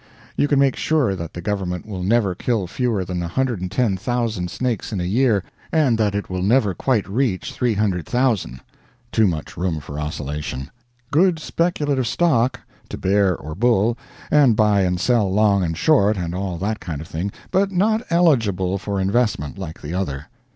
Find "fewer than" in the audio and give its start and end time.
2.65-3.19